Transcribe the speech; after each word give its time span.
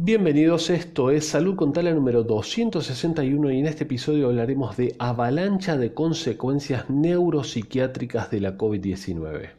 Bienvenidos, 0.00 0.70
esto 0.70 1.10
es 1.10 1.26
Salud 1.26 1.56
con 1.56 1.72
Tala 1.72 1.90
número 1.90 2.22
261 2.22 3.50
y 3.50 3.58
en 3.58 3.66
este 3.66 3.82
episodio 3.82 4.28
hablaremos 4.28 4.76
de 4.76 4.94
avalancha 5.00 5.76
de 5.76 5.92
consecuencias 5.92 6.88
neuropsiquiátricas 6.88 8.30
de 8.30 8.40
la 8.40 8.56
COVID-19. 8.56 9.50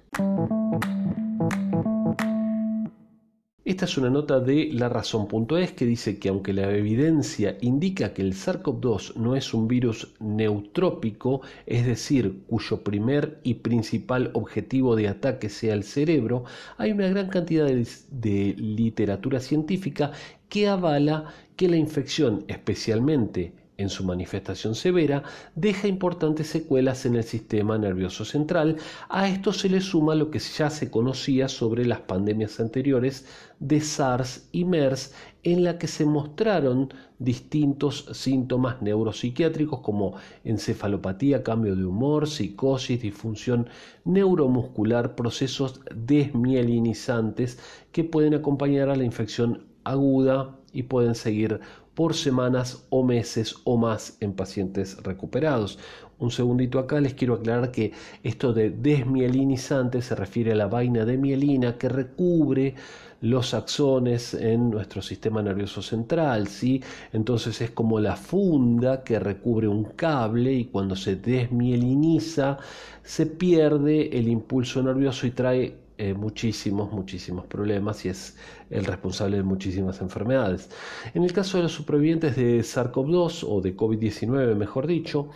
Esta 3.69 3.85
es 3.85 3.99
una 3.99 4.09
nota 4.09 4.39
de 4.39 4.71
la 4.73 4.89
razón.es 4.89 5.73
que 5.73 5.85
dice 5.85 6.17
que 6.17 6.29
aunque 6.29 6.54
la 6.54 6.71
evidencia 6.75 7.55
indica 7.61 8.15
que 8.15 8.23
el 8.23 8.34
SARS-CoV-2 8.34 9.13
no 9.17 9.35
es 9.35 9.53
un 9.53 9.67
virus 9.67 10.15
neutrópico, 10.20 11.41
es 11.67 11.85
decir, 11.85 12.45
cuyo 12.47 12.84
primer 12.84 13.39
y 13.43 13.53
principal 13.53 14.31
objetivo 14.34 14.95
de 14.95 15.07
ataque 15.07 15.49
sea 15.49 15.75
el 15.75 15.84
cerebro, 15.84 16.45
hay 16.77 16.93
una 16.93 17.09
gran 17.09 17.29
cantidad 17.29 17.67
de, 17.67 17.88
de 18.09 18.55
literatura 18.57 19.39
científica 19.39 20.13
que 20.49 20.67
avala 20.67 21.31
que 21.55 21.70
la 21.70 21.77
infección, 21.77 22.45
especialmente 22.47 23.53
en 23.79 23.89
su 23.89 24.03
manifestación 24.03 24.75
severa, 24.75 25.23
deja 25.55 25.88
importantes 25.88 26.47
secuelas 26.47 27.05
en 27.05 27.15
el 27.15 27.23
sistema 27.23 27.77
nervioso 27.77 28.25
central. 28.25 28.75
A 29.07 29.29
esto 29.29 29.53
se 29.53 29.69
le 29.69 29.79
suma 29.79 30.15
lo 30.15 30.29
que 30.29 30.39
ya 30.39 30.69
se 30.69 30.91
conocía 30.91 31.47
sobre 31.47 31.85
las 31.85 32.02
pandemias 32.02 32.59
anteriores 32.59 33.25
de 33.59 33.79
SARS 33.79 34.49
y 34.52 34.65
MERS, 34.65 35.13
en 35.43 35.63
la 35.63 35.77
que 35.77 35.88
se 35.88 36.05
mostraron 36.05 36.93
distintos 37.19 38.05
síntomas 38.11 38.81
neuropsiquiátricos 38.81 39.80
como 39.80 40.16
encefalopatía, 40.43 41.41
cambio 41.41 41.77
de 41.77 41.85
humor, 41.85 42.27
psicosis, 42.27 43.02
disfunción 43.02 43.69
neuromuscular, 44.03 45.16
procesos 45.16 45.80
desmielinizantes 45.95 47.59
que 47.93 48.03
pueden 48.03 48.33
acompañar 48.33 48.89
a 48.89 48.97
la 48.97 49.05
infección 49.05 49.69
aguda 49.85 50.57
y 50.73 50.83
pueden 50.83 51.16
seguir 51.16 51.61
por 51.99 52.16
semanas 52.16 52.85
o 52.89 53.03
meses 53.03 53.58
o 53.66 53.76
más 53.76 54.16
en 54.22 54.31
pacientes 54.31 54.95
recuperados. 55.03 55.78
Un 56.17 56.31
segundito 56.31 56.80
acá 56.80 57.02
les 57.02 57.14
quiero 57.14 57.33
aclarar 57.33 57.72
que 57.72 57.92
esto 58.23 58.53
de 58.53 58.69
desmielinizante 58.69 60.02
se 60.02 60.16
refiere 60.16 60.53
a 60.53 60.55
la 60.55 60.67
vaina 60.67 61.03
de 61.03 61.17
mielina 61.17 61.77
que 61.77 61.89
recubre 61.89 62.75
los 63.20 63.53
axones 63.53 64.33
en 64.33 64.70
nuestro 64.70 65.02
sistema 65.02 65.42
nervioso 65.42 65.81
central, 65.81 66.47
¿sí? 66.47 66.81
Entonces 67.11 67.59
es 67.59 67.72
como 67.72 68.00
la 68.00 68.16
funda 68.16 69.03
que 69.03 69.20
recubre 69.20 69.67
un 69.67 69.83
cable 69.83 70.53
y 70.53 70.66
cuando 70.72 70.95
se 70.95 71.17
desmieliniza 71.17 72.59
se 73.03 73.25
pierde 73.25 74.17
el 74.17 74.30
impulso 74.30 74.81
nervioso 74.81 75.27
y 75.27 75.31
trae 75.31 75.89
eh, 76.02 76.14
muchísimos, 76.14 76.94
muchísimos 76.94 77.45
problemas 77.45 78.05
y 78.05 78.09
es 78.09 78.38
el 78.69 78.86
responsable 78.86 79.36
de 79.36 79.44
muchísimas 79.44 80.00
enfermedades. 80.00 80.69
En 81.14 81.25
el 81.25 81.33
caso 81.33 81.58
de 81.58 81.64
los 81.64 81.73
supervivientes 81.73 82.38
de 82.38 82.61
SARS-CoV-2 82.61 83.45
o 83.45 83.59
de 83.59 83.75
COVID-19, 83.75 84.55
mejor 84.55 84.88
dicho, 84.88 85.30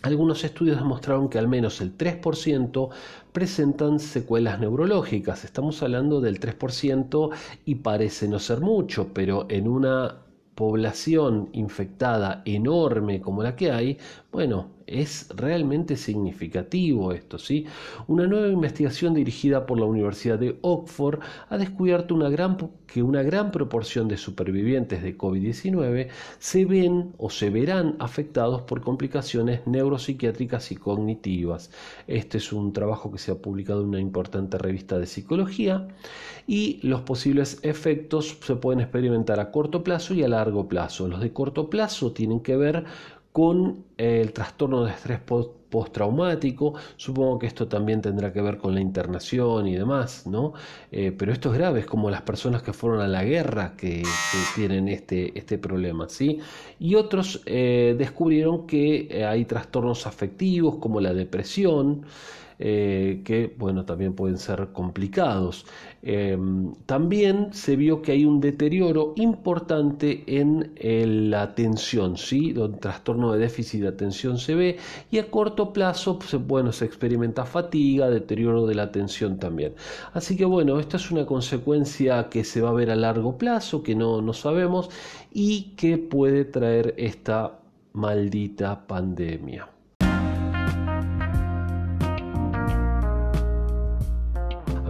algunos 0.00 0.42
estudios 0.42 0.78
demostraron 0.78 1.28
que 1.28 1.38
al 1.38 1.48
menos 1.48 1.82
el 1.82 1.98
3% 1.98 2.88
presentan 3.30 4.00
secuelas 4.00 4.58
neurológicas. 4.58 5.44
Estamos 5.44 5.82
hablando 5.82 6.22
del 6.22 6.40
3% 6.40 7.30
y 7.66 7.74
parece 7.74 8.26
no 8.26 8.38
ser 8.38 8.60
mucho, 8.62 9.10
pero 9.12 9.44
en 9.50 9.68
una 9.68 10.16
población 10.54 11.50
infectada 11.52 12.40
enorme 12.46 13.20
como 13.20 13.42
la 13.42 13.54
que 13.54 13.70
hay, 13.70 13.98
bueno, 14.32 14.70
es 14.86 15.28
realmente 15.34 15.96
significativo 15.96 17.12
esto, 17.12 17.38
¿sí? 17.38 17.66
Una 18.06 18.26
nueva 18.26 18.48
investigación 18.48 19.14
dirigida 19.14 19.66
por 19.66 19.78
la 19.78 19.86
Universidad 19.86 20.38
de 20.38 20.58
Oxford 20.62 21.20
ha 21.48 21.58
descubierto 21.58 22.14
una 22.14 22.28
gran, 22.28 22.56
que 22.86 23.02
una 23.02 23.22
gran 23.22 23.50
proporción 23.50 24.08
de 24.08 24.16
supervivientes 24.16 25.02
de 25.02 25.16
COVID-19 25.16 26.08
se 26.38 26.64
ven 26.64 27.12
o 27.18 27.30
se 27.30 27.50
verán 27.50 27.96
afectados 27.98 28.62
por 28.62 28.80
complicaciones 28.82 29.66
neuropsiquiátricas 29.66 30.72
y 30.72 30.76
cognitivas. 30.76 31.70
Este 32.06 32.38
es 32.38 32.52
un 32.52 32.72
trabajo 32.72 33.10
que 33.10 33.18
se 33.18 33.32
ha 33.32 33.36
publicado 33.36 33.82
en 33.82 33.88
una 33.88 34.00
importante 34.00 34.58
revista 34.58 34.98
de 34.98 35.06
psicología 35.06 35.88
y 36.46 36.80
los 36.86 37.00
posibles 37.02 37.58
efectos 37.62 38.36
se 38.40 38.56
pueden 38.56 38.80
experimentar 38.80 39.40
a 39.40 39.50
corto 39.50 39.82
plazo 39.82 40.14
y 40.14 40.22
a 40.22 40.28
largo 40.28 40.68
plazo. 40.68 41.08
Los 41.08 41.20
de 41.20 41.32
corto 41.32 41.70
plazo 41.70 42.12
tienen 42.12 42.40
que 42.40 42.56
ver 42.56 42.84
con 43.34 43.86
el 43.96 44.32
trastorno 44.32 44.84
de 44.84 44.92
estrés 44.92 45.18
postraumático. 45.68 46.74
Supongo 46.96 47.40
que 47.40 47.48
esto 47.48 47.66
también 47.66 48.00
tendrá 48.00 48.32
que 48.32 48.40
ver 48.40 48.58
con 48.58 48.72
la 48.76 48.80
internación 48.80 49.66
y 49.66 49.74
demás, 49.74 50.24
¿no? 50.24 50.52
Eh, 50.92 51.10
pero 51.10 51.32
esto 51.32 51.50
es 51.50 51.58
grave, 51.58 51.80
es 51.80 51.86
como 51.86 52.10
las 52.10 52.22
personas 52.22 52.62
que 52.62 52.72
fueron 52.72 53.00
a 53.00 53.08
la 53.08 53.24
guerra 53.24 53.74
que, 53.76 54.04
tienen 54.54 54.86
este, 54.86 55.36
este 55.36 55.58
problema, 55.58 56.08
¿sí? 56.08 56.38
Y 56.78 56.94
otros 56.94 57.42
eh, 57.46 57.96
descubrieron 57.98 58.68
que 58.68 59.08
eh, 59.10 59.24
hay 59.24 59.46
trastornos 59.46 60.06
afectivos 60.06 60.76
como 60.76 61.00
la 61.00 61.12
depresión. 61.12 62.06
Eh, 62.66 63.20
que 63.26 63.54
bueno, 63.58 63.84
también 63.84 64.14
pueden 64.14 64.38
ser 64.38 64.68
complicados. 64.72 65.66
Em, 66.02 66.74
también 66.86 67.52
se 67.52 67.76
vio 67.76 68.00
que 68.00 68.12
hay 68.12 68.24
un 68.24 68.40
deterioro 68.40 69.12
importante 69.16 70.24
en 70.26 70.72
la 71.30 71.42
atención, 71.42 72.16
¿sí? 72.16 72.54
donde 72.54 72.78
trastorno 72.78 73.32
de 73.32 73.38
déficit 73.40 73.82
de 73.82 73.88
atención 73.88 74.38
se 74.38 74.54
ve 74.54 74.78
y 75.10 75.18
a 75.18 75.30
corto 75.30 75.74
plazo 75.74 76.18
pues, 76.18 76.34
bueno, 76.46 76.72
se 76.72 76.86
experimenta 76.86 77.44
fatiga, 77.44 78.08
deterioro 78.08 78.66
de 78.66 78.76
la 78.76 78.84
atención 78.84 79.38
también. 79.38 79.74
Así 80.14 80.34
que 80.34 80.46
bueno, 80.46 80.80
esta 80.80 80.96
es 80.96 81.10
una 81.10 81.26
consecuencia 81.26 82.30
que 82.30 82.44
se 82.44 82.62
va 82.62 82.70
a 82.70 82.72
ver 82.72 82.90
a 82.90 82.96
largo 82.96 83.36
plazo, 83.36 83.82
que 83.82 83.94
no, 83.94 84.22
no 84.22 84.32
sabemos 84.32 84.88
y 85.34 85.74
que 85.76 85.98
puede 85.98 86.46
traer 86.46 86.94
esta 86.96 87.60
maldita 87.92 88.86
pandemia. 88.86 89.73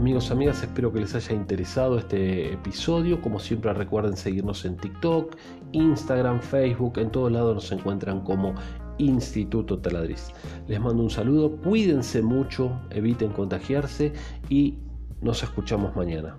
Amigos, 0.04 0.30
amigas, 0.30 0.62
espero 0.62 0.92
que 0.92 1.00
les 1.00 1.14
haya 1.14 1.32
interesado 1.32 1.96
este 1.96 2.52
episodio. 2.52 3.22
Como 3.22 3.38
siempre 3.38 3.72
recuerden 3.72 4.18
seguirnos 4.18 4.66
en 4.66 4.76
TikTok, 4.76 5.34
Instagram, 5.72 6.40
Facebook, 6.40 6.98
en 6.98 7.10
todos 7.10 7.32
lados 7.32 7.54
nos 7.54 7.72
encuentran 7.72 8.20
como 8.20 8.54
Instituto 8.98 9.78
Taladriz. 9.78 10.28
Les 10.68 10.78
mando 10.78 11.02
un 11.02 11.08
saludo, 11.08 11.56
cuídense 11.56 12.20
mucho, 12.20 12.78
eviten 12.90 13.32
contagiarse 13.32 14.12
y 14.50 14.76
nos 15.22 15.42
escuchamos 15.42 15.96
mañana. 15.96 16.36